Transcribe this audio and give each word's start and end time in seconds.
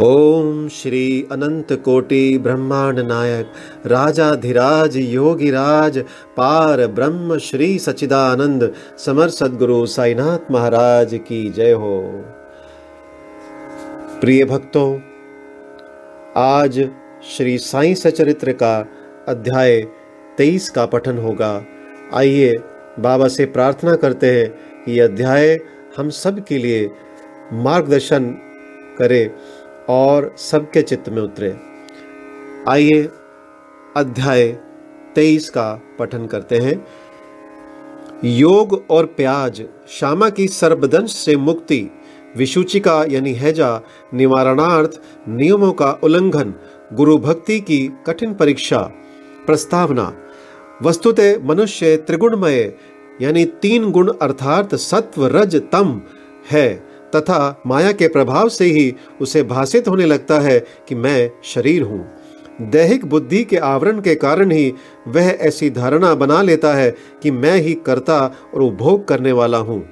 ओम 0.00 0.68
श्री 0.68 1.26
अनंत 1.32 1.72
कोटि 1.72 2.38
ब्रह्मांड 2.38 2.98
नायक, 2.98 3.52
राजाधिराज 3.86 4.96
योगिराज, 4.96 5.98
पार 6.36 6.86
ब्रह्म 6.86 7.38
श्री 7.38 7.78
सचिदानंद 7.78 8.74
समर 8.98 9.28
सदगुरु 9.28 9.86
साईनाथ 9.86 10.50
महाराज 10.50 11.14
की 11.14 11.50
जय 11.50 11.72
हो। 11.72 12.02
प्रिय 14.20 14.44
भक्तों, 14.44 15.00
आज 16.36 16.90
श्री 17.36 17.58
साई 17.58 17.94
सचरित्र 17.94 18.52
का 18.52 18.78
अध्याय 19.28 19.80
तेईस 20.38 20.70
का 20.70 20.86
पठन 20.86 21.18
होगा। 21.18 21.64
आइए 22.14 22.54
बाबा 23.00 23.28
से 23.28 23.46
प्रार्थना 23.46 23.96
करते 23.96 24.40
हैं 24.40 24.48
कि 24.84 24.98
अध्याय 25.00 25.58
हम 25.96 26.10
सब 26.10 26.44
के 26.44 26.58
लिए 26.58 26.90
मार्गदर्शन 27.52 28.34
करे। 28.98 29.24
और 29.88 30.34
सबके 30.38 30.82
चित्त 30.82 31.08
में 31.08 31.22
उतरे। 31.22 31.56
आइए 32.68 33.08
अध्याय 33.96 34.58
तेईस 35.14 35.50
का 35.50 35.82
पठन 35.98 36.26
करते 36.26 36.58
हैं। 36.58 36.86
योग 38.24 38.84
और 38.90 39.06
प्याज, 39.06 39.64
श्यामा 39.88 40.30
की 40.30 40.48
सर्वदंश 40.48 41.14
से 41.14 41.36
मुक्ति, 41.36 41.90
विशुचिका 42.36 43.04
यानी 43.08 43.32
हैजा, 43.32 43.80
निवारणार्थ, 44.14 45.00
नियमों 45.28 45.72
का 45.72 45.98
उल्लंघन, 46.02 46.54
गुरु 46.92 47.18
भक्ति 47.18 47.60
की 47.60 47.92
कठिन 48.06 48.34
परीक्षा, 48.34 48.78
प्रस्तावना, 49.46 50.16
वस्तुतः 50.82 51.44
मनुष्य 51.44 51.96
त्रिगुणमय, 51.96 52.74
यानी 53.22 53.44
तीन 53.44 53.90
गुण 53.90 54.12
अर्थात 54.22 54.74
सत्व 54.74 55.26
रज 55.26 55.56
तम 55.56 56.02
है। 56.50 56.85
तथा 57.16 57.62
माया 57.66 57.92
के 57.92 58.08
प्रभाव 58.08 58.48
से 58.48 58.64
ही 58.64 58.94
उसे 59.20 59.42
भाषित 59.42 59.88
होने 59.88 60.06
लगता 60.06 60.40
है 60.40 60.60
कि 60.88 60.94
मैं 60.94 61.30
शरीर 61.44 61.82
हूँ। 61.82 62.08
दैहिक 62.60 63.06
बुद्धि 63.06 63.44
के 63.44 63.56
आवरण 63.56 64.00
के 64.00 64.14
कारण 64.14 64.50
ही 64.50 64.72
वह 65.08 65.26
ऐसी 65.26 65.70
धारणा 65.70 66.14
बना 66.14 66.42
लेता 66.42 66.74
है 66.74 66.96
कि 67.22 67.30
मैं 67.30 67.56
ही 67.56 67.74
कर्ता 67.74 68.20
और 68.54 68.62
उपभोग 68.62 69.08
करने 69.08 69.32
वाला 69.32 69.58
हूँ। 69.58 69.88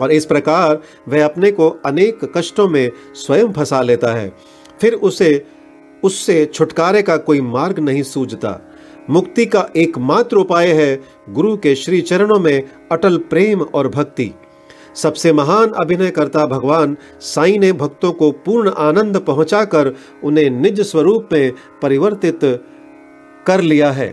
और 0.00 0.12
इस 0.12 0.26
प्रकार 0.26 0.82
वह 1.08 1.24
अपने 1.24 1.50
को 1.50 1.70
अनेक 1.70 2.32
कष्टों 2.36 2.68
में 2.68 2.90
स्वयं 3.14 3.52
फंसा 3.52 3.82
लेता 3.82 4.14
है। 4.14 4.32
फिर 4.80 4.94
उसे, 4.94 5.46
उससे 6.02 6.46
छुटकारे 6.46 7.02
का 7.02 7.16
कोई 7.16 7.40
मार्ग 7.40 7.78
नहीं 7.78 8.02
सूझता। 8.02 8.60
मुक्ति 9.10 9.46
का 9.46 9.68
एकमात्र 9.76 10.36
उपाय 10.36 10.68
है 10.68 11.02
गुरु 11.30 11.56
के 11.56 11.74
श्री 11.74 12.00
चरणों 12.00 12.38
में 12.38 12.62
अटल 12.92 13.18
प्रेम 13.18 13.60
और 13.60 13.88
भक्ति। 13.88 14.32
सबसे 14.94 15.32
महान 15.32 15.70
अभिनयकर्ता 15.72 16.44
भगवान 16.46 16.96
साई 17.20 17.58
ने 17.58 17.72
भक्तों 17.72 18.12
को 18.12 18.30
पूर्ण 18.44 18.70
आनंद 18.78 19.18
पहुंचाकर 19.18 19.94
उन्हें 20.24 20.50
निज 20.50 20.80
स्वरूप 20.80 21.28
में 21.32 21.52
परिवर्तित 21.82 22.40
कर 23.46 23.60
लिया 23.60 23.90
है। 23.90 24.12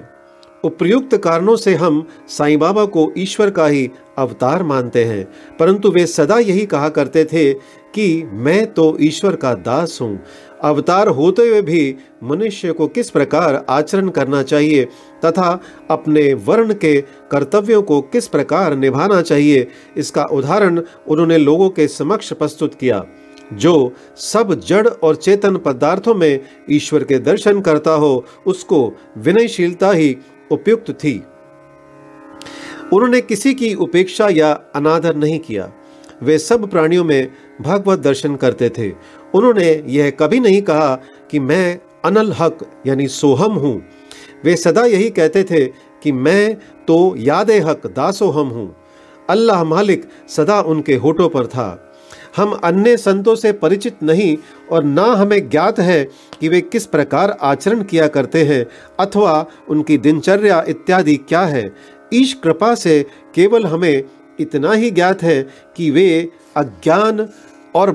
उपयुक्त 0.63 1.15
कारणों 1.17 1.55
से 1.55 1.73
हम 1.75 2.05
साईं 2.29 2.57
बाबा 2.59 2.85
को 2.85 3.11
ईश्वर 3.17 3.49
का 3.49 3.67
ही 3.67 3.89
अवतार 4.17 4.63
मानते 4.63 5.03
हैं, 5.03 5.23
परंतु 5.59 5.91
वे 5.91 6.05
सदा 6.05 6.37
यही 6.39 6.65
कहा 6.65 6.89
करते 6.89 7.23
थे 7.25 7.53
कि 7.95 8.23
मैं 8.25 8.65
तो 8.73 8.95
ईश्वर 9.01 9.35
का 9.35 9.53
दास 9.55 9.97
हूँ 10.01 10.19
अवतार 10.63 11.07
होते 11.09 11.41
हुए 11.41 11.61
भी 11.61 11.95
मनुष्य 12.23 12.71
को 12.71 12.87
किस 12.87 13.09
प्रकार 13.09 13.55
आचरण 13.69 14.09
करना 14.09 14.41
चाहिए 14.43 14.85
तथा 15.25 15.59
अपने 15.91 16.33
वर्ण 16.45 16.73
के 16.73 16.99
कर्तव्यों 17.31 17.81
को 17.81 18.01
किस 18.03 18.27
प्रकार 18.27 18.75
निभाना 18.75 19.21
चाहिए, 19.21 19.67
इसका 19.97 20.25
उदाहरण 20.25 20.81
उन्होंने 21.07 21.37
लोगों 21.37 21.69
के 21.69 21.87
समक्ष 21.87 22.31
प्रस्तुत 22.33 22.75
किया, 22.75 23.03
जो 23.53 23.93
सब 24.17 24.53
जड़ 24.59 24.87
और 24.87 25.15
चेतन 25.15 25.57
पदार्थों 25.57 26.15
में 26.15 26.39
ईश्वर 26.71 27.03
के 27.03 27.19
दर्शन 27.19 27.61
करता 27.61 27.91
हो, 27.93 28.25
उसको 28.45 28.93
विनयशीलता 29.17 29.91
ही 29.91 30.15
उपयुक्त 30.51 30.91
थी। 30.93 31.21
उन्होंने 32.93 33.21
किसी 33.21 33.53
की 33.53 33.73
उपेक्षा 33.75 34.27
या 34.29 34.51
अनादर 34.75 35.15
नहीं 35.15 35.39
किया। 35.39 35.71
वे 36.21 36.37
सब 36.39 36.69
प्राणियों 36.69 37.03
में 37.03 37.31
भगवत 37.61 37.99
दर्शन 37.99 38.35
करते 38.35 38.69
थे 38.69 38.89
उन्होंने 39.33 39.71
यह 39.87 40.09
कभी 40.09 40.39
नहीं 40.39 40.61
कहा 40.61 40.95
कि 41.31 41.39
मैं 41.39 41.79
अनल 42.05 42.31
हक, 42.31 42.59
यानी 42.87 43.07
सोहम 43.07 43.53
हूँ। 43.53 43.81
वे 44.43 44.55
सदा 44.55 44.85
यही 44.85 45.09
कहते 45.09 45.43
थे 45.43 45.65
कि 46.03 46.11
मैं 46.11 46.55
तो 46.87 47.15
याद 47.17 47.51
हक, 47.51 47.87
दासोहम 47.87 48.47
हूँ। 48.47 48.75
अल्लाह 49.29 49.63
मालिक 49.63 50.07
सदा 50.29 50.59
उनके 50.61 50.95
होठों 50.95 51.29
पर 51.29 51.47
था। 51.47 51.87
हम 52.37 52.51
अन्य 52.63 52.95
संतों 52.97 53.35
से 53.35 53.51
परिचित 53.51 54.01
नहीं 54.03 54.35
और 54.71 54.83
ना 54.83 55.03
हमें 55.13 55.49
ज्ञात 55.49 55.79
है 55.79 56.03
कि 56.39 56.49
वे 56.49 56.61
किस 56.61 56.85
प्रकार 56.85 57.37
आचरण 57.41 57.83
किया 57.83 58.07
करते 58.07 58.43
हैं 58.43 58.65
अथवा 58.99 59.45
उनकी 59.69 59.97
दिनचर्या 59.97 60.63
इत्यादि 60.67 61.15
क्या 61.19 61.41
है। 61.41 61.71
ईश 62.13 62.33
कृपा 62.33 62.73
से 62.75 63.01
केवल 63.35 63.65
हमें 63.65 64.03
इतना 64.39 64.71
ही 64.71 64.91
ज्ञात 64.91 65.23
है 65.23 65.41
कि 65.77 65.89
वे 65.91 66.29
अज्ञान 66.57 67.27
और 67.75 67.91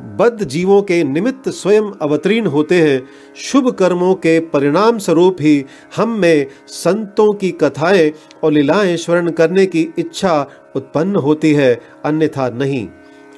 बद्ध 0.00 0.44
जीवों 0.44 0.82
के 0.82 1.04
निमित्त 1.04 1.48
स्वयं 1.48 1.82
अवतीर्ण 2.02 2.46
होते 2.46 2.82
हैं। 2.82 3.08
शुभ 3.36 3.70
कर्मों 3.70 4.14
के 4.14 4.40
परिणाम 4.40 4.98
स्वरूप 4.98 5.36
ही 5.40 5.64
हम 5.96 6.10
में 6.10 6.46
संतों 6.66 7.32
की 7.32 7.50
कथाएँ 7.50 8.12
और 8.44 8.52
लीलाएँ 8.52 8.96
स्मरण 8.96 9.30
करने 9.30 9.66
की 9.66 9.88
इच्छा 9.98 10.46
उत्पन्न 10.76 11.16
होती 11.16 11.52
है 11.52 11.80
अन्यथा 12.04 12.48
नहीं। 12.48 12.88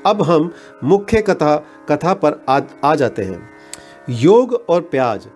अब 0.06 0.22
हम 0.22 0.52
मुख्य 0.84 1.22
कथा 1.22 1.56
कथा 1.88 2.14
पर 2.14 2.44
आ, 2.48 2.60
आ 2.84 2.94
जाते 2.94 3.22
हैं। 3.22 3.50
योग 4.10 4.64
और 4.68 4.80
प्याज। 4.80 5.26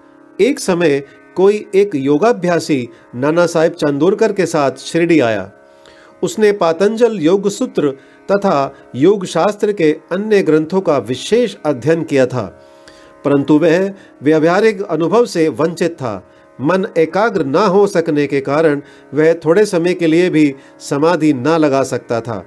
एक 0.41 0.59
समय 0.59 1.03
कोई 1.37 1.67
एक 1.75 1.91
योगाभ्यासी 1.95 2.89
नाना 3.15 3.47
साहेब 3.47 3.73
चांदोरकर 3.73 4.33
के 4.33 4.47
साथ 4.47 4.73
शिरडी 4.73 5.21
आया। 5.21 5.53
उसने 6.23 6.53
पातंजल 6.53 7.19
योग 7.21 7.49
सूत्र 7.49 7.95
तथा 8.33 8.75
योग 8.97 9.25
शास्त्र 9.27 9.73
के 9.73 9.91
अन्य 10.13 10.43
ग्रंथों 10.43 10.81
का 10.81 10.99
विशेष 10.99 11.57
अध्ययन 11.67 12.03
किया 12.03 12.27
था। 12.27 12.45
परंतु 13.25 13.59
वह 13.59 13.93
व्यवहारिक 14.23 14.83
अनुभव 14.83 15.27
से 15.27 15.49
वंचित 15.49 15.93
था। 15.93 16.31
मन 16.61 16.87
एकाग्र 16.99 17.45
न 17.45 17.57
हो 17.57 17.87
सकने 17.87 18.27
के 18.27 18.41
कारण 18.41 18.83
वह 19.15 19.33
थोड़े 19.35 19.65
समय 19.67 19.95
के 19.95 20.07
लिए 20.07 20.31
भी 20.31 20.55
समाधि 20.81 21.33
न 21.33 21.49
लगा 21.49 21.83
सकता 21.83 22.21
था। 22.21 22.45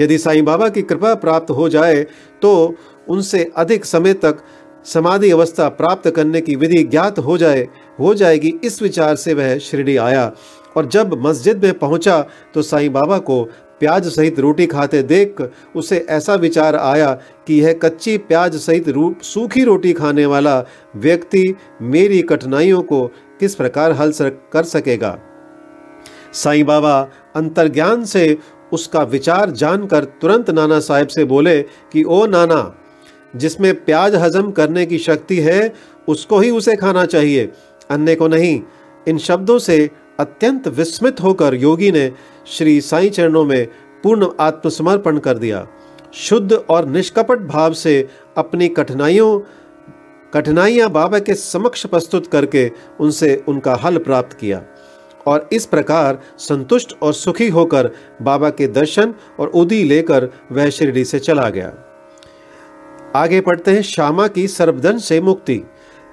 यदि 0.00 0.18
साईं 0.18 0.44
बाबा 0.44 0.68
की 0.68 0.82
कृपा 0.82 1.14
प्राप्त 1.14 1.50
हो 1.50 1.68
जाए 1.68 2.02
तो 2.42 2.74
उनसे 3.08 3.50
अधिक 3.56 3.84
समय 3.84 4.14
तक 4.14 4.38
समाधि 4.86 5.30
अवस्था 5.30 5.68
प्राप्त 5.68 6.10
करने 6.10 6.40
की 6.40 6.54
विधि 6.56 6.82
ज्ञात 6.82 7.18
हो 7.18 7.36
जाए, 7.38 7.68
हो 8.00 8.14
जाएगी, 8.14 8.54
इस 8.64 8.82
विचार 8.82 9.16
से 9.16 9.34
वह 9.34 9.58
शिरडी 9.58 9.96
आया। 9.96 10.32
और 10.76 10.86
जब 10.86 11.14
मस्जिद 11.18 11.64
में 11.64 11.78
पहुँचा 11.78 12.20
तो 12.54 12.62
साईं 12.62 12.92
बाबा 12.92 13.18
को 13.18 13.48
प्याज 13.80 14.08
सहित 14.08 14.38
रोटी 14.38 14.66
खाते 14.66 15.02
देख 15.02 15.50
उसे 15.76 16.06
ऐसा 16.08 16.34
विचार 16.34 16.76
आया 16.76 17.12
कि 17.46 17.62
यह 17.62 17.72
कच्ची 17.72 18.18
प्याज 18.18 18.56
सहित 18.56 18.84
सूखी 19.22 19.64
रोटी 19.64 19.92
खाने 19.92 20.26
वाला 20.26 20.64
व्यक्ति 20.96 21.56
मेरी 21.82 22.22
कठिनाइयों 22.22 22.82
को 22.82 23.06
किस 23.40 23.54
प्रकार 23.54 23.92
हल 23.92 24.12
कर 24.22 24.62
सकेगा? 24.62 25.18
साईं 26.32 26.66
बाबा 26.66 27.08
अंतर्ज्ञान 27.36 28.04
से 28.04 28.38
उसका 28.72 29.02
विचार 29.02 29.50
जानकर 29.50 30.04
तुरंत 30.04 30.50
नाना 30.50 30.80
साहेब 30.80 31.08
से 31.08 31.24
बोले 31.24 31.62
कि, 31.62 32.04
ओ 32.04 32.26
नाना, 32.26 32.74
जिसमें 33.36 33.84
प्याज 33.84 34.14
हजम 34.14 34.50
करने 34.50 34.86
की 34.86 34.98
शक्ति 34.98 35.36
है, 35.36 35.74
उसको 36.08 36.38
ही 36.38 36.50
उसे 36.50 36.76
खाना 36.76 37.06
चाहिए। 37.06 37.52
अन्य 37.90 38.14
को 38.14 38.28
नहीं। 38.28 38.62
इन 39.08 39.18
शब्दों 39.18 39.58
से 39.58 39.90
अत्यंत 40.18 40.68
विस्मित 40.68 41.20
होकर 41.20 41.54
योगी 41.54 41.90
ने 41.92 42.12
श्री 42.46 42.80
साई 42.80 43.10
चरणों 43.10 43.44
में 43.44 43.66
पूर्ण 44.02 44.28
आत्मसमर्पण 44.40 45.18
कर 45.18 45.38
दिया। 45.38 45.66
शुद्ध 46.14 46.52
और 46.52 46.84
निष्कपट 46.86 47.38
भाव 47.38 47.72
से 47.72 48.08
अपनी 48.36 48.68
कठिनाइयों, 48.68 49.40
कठिनाइयाँ 50.34 50.90
बाबा 50.90 51.18
के 51.18 51.34
समक्ष 51.34 51.86
प्रस्तुत 51.86 52.26
करके 52.26 52.70
उनसे 53.00 53.44
उनका 53.48 53.74
हल 53.74 53.98
प्राप्त 53.98 54.36
किया 54.36 54.62
और 55.26 55.48
इस 55.52 55.66
प्रकार 55.66 56.20
संतुष्ट 56.38 56.96
और 57.02 57.12
सुखी 57.12 57.48
होकर 57.48 57.90
बाबा 58.22 58.50
के 58.50 58.66
दर्शन 58.66 59.14
और 59.40 59.48
उदी 59.48 59.82
लेकर 59.82 60.28
वह 60.52 60.70
शिरडी 60.70 61.04
से 61.04 61.18
चला 61.18 61.48
गया। 61.48 61.72
आगे 63.16 63.40
पढ़ते 63.40 63.70
हैं, 63.70 63.82
श्यामा 63.82 64.26
की 64.28 64.48
सर्वधन 64.48 64.98
से 64.98 65.20
मुक्ति। 65.20 65.62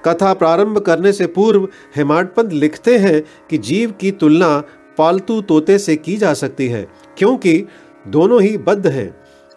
कथा 0.06 0.34
प्रारंभ 0.34 0.80
करने 0.80 1.12
से 1.14 1.26
पूर्व 1.28 1.68
हेमाडपंत 1.96 2.54
लिखते 2.54 2.98
हैं 2.98 3.22
कि 3.50 3.58
जीव 3.60 3.92
की 3.92 4.12
तुलना 4.12 4.58
पालतू 4.98 5.42
तोते 5.42 5.78
से 5.78 5.96
की 5.96 6.18
जा 6.18 6.34
सकती 6.34 6.68
है, 6.68 6.88
क्योंकि 7.18 7.64
दोनों 8.06 8.42
ही 8.42 8.58
बद्ध 8.58 8.88
हैं। 8.88 9.14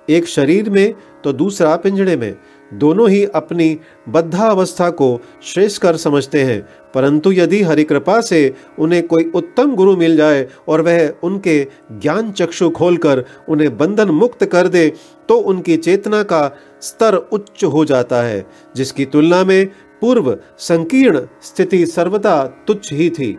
एक 0.08 0.26
शरीर 0.26 0.70
में 0.70 0.94
तो 1.24 1.32
दूसरा 1.32 1.76
पिंजड़े 1.76 2.16
में। 2.16 2.34
दोनों 2.70 3.08
ही 3.10 3.24
अपनी 3.34 3.78
बद्धा 4.08 4.46
अवस्था 4.46 4.88
को 4.90 5.20
श्रेष्ठ 5.44 5.80
कर 5.82 5.96
समझते 5.96 6.42
हैं, 6.42 6.60
परंतु 6.94 7.32
यदि 7.32 7.62
हरि 7.62 7.84
कृपा 7.84 8.20
से 8.20 8.54
उन्हें 8.78 9.06
कोई 9.08 9.30
उत्तम 9.34 9.74
गुरु 9.74 9.96
मिल 9.96 10.16
जाए 10.16 10.46
और 10.68 10.80
वह 10.80 11.14
उनके 11.22 11.60
ज्ञान 11.92 12.30
चक्षु 12.32 12.70
खोलकर 12.70 13.24
उन्हें 13.48 13.76
बंधन 13.78 14.10
मुक्त 14.10 14.44
कर 14.44 14.68
दे 14.68 14.88
तो 15.28 15.36
उनकी 15.36 15.76
चेतना 15.76 16.22
का 16.22 16.48
स्तर 16.82 17.14
उच्च 17.14 17.64
हो 17.64 17.84
जाता 17.84 18.22
है, 18.22 18.44
जिसकी 18.76 19.04
तुलना 19.04 19.42
में 19.44 19.68
पूर्व 20.04 20.36
संकीर्ण 20.58 21.20
स्थिति 21.42 21.84
सर्वदा 21.86 22.42
तुच्छ 22.66 22.92
ही 22.92 23.08
थी। 23.10 23.36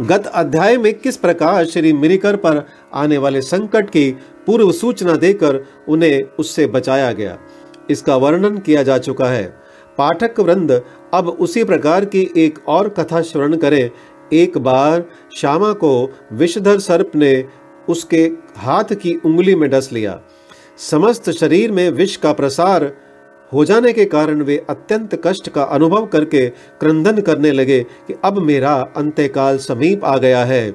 गत 0.00 0.26
अध्याय 0.26 0.76
में 0.76 0.92
किस 0.94 1.16
प्रकार 1.16 1.64
श्री 1.64 1.92
मिरिकर 1.92 2.36
पर 2.36 2.62
आने 2.94 3.18
वाले 3.18 3.40
संकट 3.42 3.90
की 3.90 4.10
पूर्व 4.46 4.70
सूचना 4.72 5.16
देकर 5.16 5.62
उन्हें 5.88 6.22
उससे 6.38 6.66
बचाया 6.66 7.10
गया, 7.12 7.36
इसका 7.90 8.16
वर्णन 8.16 8.58
किया 8.58 8.82
जा 8.82 8.98
चुका 8.98 9.26
है। 9.26 9.44
पाठक 9.98 10.40
वृंद 10.40 10.80
अब 11.14 11.28
उसी 11.28 11.64
प्रकार 11.64 12.04
की 12.04 12.28
एक 12.36 12.58
और 12.68 12.88
कथा 12.88 13.22
श्रवण 13.22 13.56
करें। 13.56 13.90
एक 14.32 14.58
बार 14.58 15.04
श्यामा 15.36 15.72
को 15.74 15.92
विषधर 16.32 16.78
सर्प 16.78 17.16
ने 17.16 17.44
उसके 17.88 18.24
हाथ 18.56 18.94
की 18.94 19.20
उंगली 19.24 19.54
में 19.54 19.70
डस 19.70 19.88
लिया। 19.92 20.20
समस्त 20.80 21.30
शरीर 21.30 21.72
में 21.72 21.88
विष 21.90 22.16
का 22.16 22.32
प्रसार 22.32 22.92
हो 23.52 23.64
जाने 23.64 23.92
के 23.92 24.04
कारण 24.04 24.42
वे 24.42 24.56
अत्यंत 24.70 25.20
कष्ट 25.24 25.48
का 25.48 25.62
अनुभव 25.64 26.06
करके 26.06 26.46
क्रंदन 26.80 27.20
करने 27.20 27.50
लगे 27.52 27.80
कि 28.08 28.14
अब 28.24 28.38
मेरा 28.42 28.74
अंत्यकाल 28.96 29.58
समीप 29.58 30.04
आ 30.04 30.16
गया 30.18 30.44
है। 30.44 30.74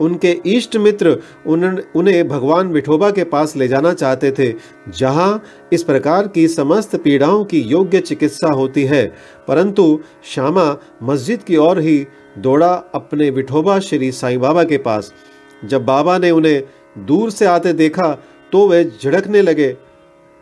उनके 0.00 0.30
इष्ट 0.46 0.76
मित्र 0.76 1.10
उन्हें 1.46 2.26
भगवान 2.28 2.68
विठोबा 2.68 3.10
के 3.10 3.24
पास 3.24 3.54
ले 3.56 3.68
जाना 3.68 3.92
चाहते 3.92 4.30
थे, 4.30 4.52
जहाँ 4.90 5.42
इस 5.72 5.82
प्रकार 5.82 6.28
की 6.28 6.46
समस्त 6.48 6.96
पीड़ाओं 6.96 7.44
की 7.44 7.60
योग्य 7.62 8.00
चिकित्सा 8.00 8.52
होती 8.52 8.84
है। 8.84 9.06
परंतु 9.48 9.98
श्यामा 10.24 10.76
मस्जिद 11.02 11.42
की 11.42 11.56
ओर 11.56 11.80
ही 11.80 12.06
दौड़ा 12.38 12.72
अपने 12.94 13.30
विठोबा 13.30 13.78
श्री 13.80 14.10
साईं 14.12 14.40
बाबा 14.40 14.64
के 14.64 14.78
पास। 14.78 15.12
जब 15.62 15.84
बाबा 15.84 16.18
ने 16.18 16.30
उन्हें 16.30 16.62
दूर 16.98 17.30
से 17.30 17.46
आते 17.46 17.72
देखा 17.72 18.12
तो 18.52 18.66
वे 18.68 18.84
झड़कने 19.02 19.42
लगे, 19.42 19.76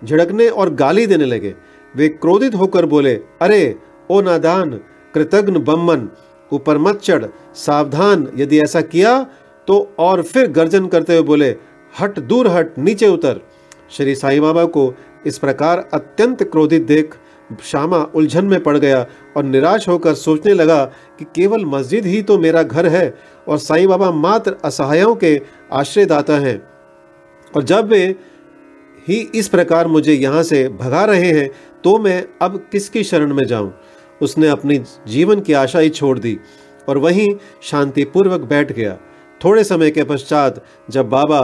झड़कने 0.02 0.49
और 0.49 0.75
गाली 0.75 1.06
देने 1.06 1.25
लगे। 1.25 1.55
वे 1.97 2.09
क्रोधित 2.09 2.55
होकर 2.55 2.87
बोले, 2.87 3.15
अरे, 3.15 3.77
ओ 4.11 4.21
नादान, 4.21 4.71
कृतघ्न 5.15 5.59
बम्मन 5.59 6.09
ऊपर 6.53 6.79
मत 6.79 7.00
चढ़ 7.00 7.27
सावधान, 7.55 8.29
यदि 8.37 8.61
ऐसा 8.61 8.81
किया 8.81 9.27
तो 9.69 9.94
और 9.99 10.23
फिर 10.23 10.47
गर्जन 10.47 10.87
करते 10.87 11.17
हुए 11.17 11.23
बोले, 11.23 11.56
हट 12.00 12.19
दूर 12.19 12.49
हट, 12.49 12.79
नीचे 12.79 13.09
उतर। 13.09 13.41
श्री 13.91 14.15
साईं 14.15 14.41
बाबा 14.41 14.65
को 14.65 14.94
इस 15.27 15.39
प्रकार 15.39 15.89
अत्यंत 15.94 16.43
क्रोधित 16.43 16.83
देख 16.83 17.15
श्यामा 17.65 17.99
उलझन 18.15 18.44
में 18.44 18.62
पड़ 18.62 18.77
गया 18.79 19.06
और 19.37 19.44
निराश 19.44 19.89
होकर 19.89 20.15
सोचने 20.15 20.55
लगा 20.55 20.85
कि 21.19 21.25
केवल 21.25 21.65
मस्जिद 21.65 22.06
ही 22.06 22.23
तो 22.23 22.39
मेरा 22.39 22.62
घर 22.62 22.87
है 22.87 23.15
और 23.49 23.59
साईं 23.59 23.89
बाबा 23.89 24.11
मात्र 24.11 24.56
असहायों 24.65 25.15
के 25.15 25.41
आश्रयदाता 25.73 26.39
हैं। 26.39 26.62
और 27.56 27.62
जब 27.62 27.89
वे 27.89 28.17
ही 29.09 29.17
इस 29.35 29.49
प्रकार 29.49 29.87
मुझे 29.89 30.13
यहाँ 30.13 30.43
से 30.43 30.69
भगा 30.71 31.05
रहे 31.05 31.31
हैं 31.31 31.49
तो 31.85 31.97
मैं 31.99 32.25
अब 32.43 32.57
किसकी 32.73 33.03
शरण 33.05 33.35
में 33.35 33.45
जाऊँ? 33.45 33.73
उसने 34.21 34.49
अपनी 34.49 34.79
जीवन 35.09 35.41
की 35.41 35.53
आशा 35.53 35.79
ही 35.79 35.91
छोड़ 35.91 36.19
दी 36.19 36.39
और 36.89 36.99
वहीं 36.99 37.35
शांतिपूर्वक 37.63 38.41
बैठ 38.41 38.73
गया। 38.73 38.97
थोड़े 39.41 39.65
समय 39.65 39.91
के 39.91 40.05
पश्चात 40.05 40.65
जब 40.91 41.09
बाबा 41.09 41.41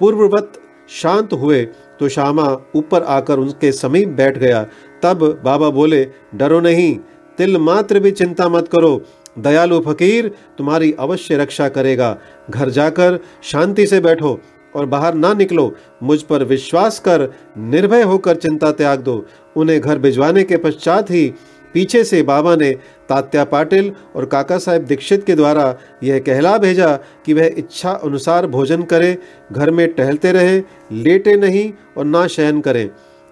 पूर्ववत 0.00 0.60
शांत 0.90 1.32
हुए 1.32 1.62
तो 2.00 2.08
श्यामा 2.08 2.46
ऊपर 2.76 3.02
आकर 3.04 3.38
उनके 3.38 3.72
समीप 3.72 4.08
बैठ 4.10 4.38
गया। 4.38 4.62
तब 5.02 5.24
बाबा 5.44 5.68
बोले, 5.70 6.04
डरो 6.34 6.60
नहीं, 6.60 6.94
तिल 7.38 7.56
मात्र 7.58 8.00
भी 8.00 8.10
चिंता 8.10 8.48
मत 8.48 8.68
करो। 8.68 9.00
दयालु 9.38 9.80
फकीर 9.80 10.28
तुम्हारी 10.58 10.92
अवश्य 10.98 11.36
रक्षा 11.36 11.68
करेगा। 11.68 12.16
घर 12.50 12.70
जाकर 12.70 13.18
शांति 13.42 13.86
से 13.86 14.00
बैठो। 14.00 14.38
और 14.74 14.86
बाहर 14.86 15.14
ना 15.14 15.32
निकलो, 15.34 15.74
मुझ 16.02 16.20
पर 16.22 16.44
विश्वास 16.44 16.98
कर, 16.98 17.28
निर्भय 17.58 18.02
होकर 18.02 18.36
चिंता 18.36 18.70
त्याग 18.72 19.00
दो। 19.00 19.24
उन्हें 19.56 19.80
घर 19.80 19.98
भिजवाने 19.98 20.44
के 20.44 20.56
पश्चात 20.56 21.10
ही 21.10 21.32
पीछे 21.74 22.02
से 22.04 22.22
बाबा 22.22 22.54
ने 22.56 22.70
तात्या 23.08 23.44
पाटिल 23.44 23.92
और 24.16 24.24
काका 24.26 24.58
साहेब 24.58 24.84
दीक्षित 24.84 25.24
के 25.24 25.34
द्वारा 25.34 25.74
यह 26.02 26.18
कहला 26.18 26.56
भेजा 26.58 26.88
कि 27.26 27.32
वह 27.32 27.54
इच्छा 27.58 27.90
अनुसार 27.90 28.46
भोजन 28.46 28.82
करें, 28.82 29.16
घर 29.52 29.70
में 29.70 29.86
टहलते 29.94 30.32
रहें, 30.32 30.62
लेटे 30.92 31.36
नहीं 31.36 31.72
और 31.98 32.04
ना 32.04 32.26
शयन 32.26 32.60
करें। 32.60 32.86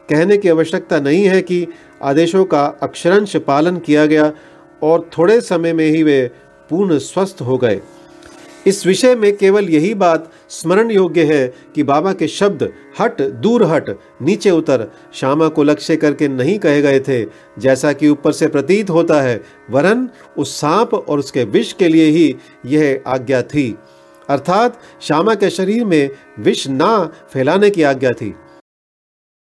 कहने 0.08 0.37
की 0.37 0.49
आवश्यकता 0.49 1.00
नहीं 1.00 1.25
है 1.25 1.41
कि 1.43 1.67
आदेशों 2.02 2.44
का 2.44 2.64
अक्षरंश 2.82 3.37
पालन 3.37 3.76
किया 3.76 4.06
गया 4.06 4.32
और 4.82 5.08
थोड़े 5.19 5.41
समय 5.41 5.73
में 5.73 5.87
ही 5.87 6.02
वे 6.02 6.31
पूर्ण 6.70 6.99
स्वस्थ 6.99 7.43
हो 7.43 7.58
गए। 7.58 7.81
इस 8.66 8.87
विषय 8.87 9.14
में 9.14 9.37
केवल 9.37 9.69
यही 9.69 9.94
बात 9.94 10.32
स्मरण 10.49 10.90
योग्य 10.90 11.22
है 11.22 11.55
कि 11.75 11.82
बाबा 11.82 12.12
के 12.12 12.28
शब्द 12.28 12.72
हट, 13.00 13.22
दूर 13.22 13.64
हट, 13.64 13.99
नीचे 14.22 14.50
उतर, 14.50 14.93
श्यामा 15.14 15.49
को 15.49 15.62
लक्ष्य 15.62 15.96
करके 15.96 16.28
नहीं 16.28 16.58
कहे 16.58 16.82
गए 16.82 17.00
थे, 17.00 17.26
जैसा 17.58 17.93
कि 17.93 18.08
ऊपर 18.08 18.32
से 18.32 18.46
प्रतीत 18.46 18.90
होता 18.90 19.22
है, 19.22 19.43
वरन 19.70 20.08
उस 20.38 20.60
सांप 20.60 20.94
और 20.94 21.19
उसके 21.19 21.44
विष 21.44 21.72
के 21.72 21.88
लिए 21.88 22.06
ही 22.06 22.37
यह 22.66 23.02
आज्ञा 23.06 23.43
थी। 23.43 23.78
अर्थात, 24.28 24.81
श्यामा 25.02 25.34
के 25.34 25.50
शरीर 25.50 25.84
में 25.84 26.10
विष 26.38 26.69
ना 26.69 27.12
फैलाने 27.32 27.70
की 27.70 27.82
आज्ञा 27.82 28.10
थी। 28.10 28.34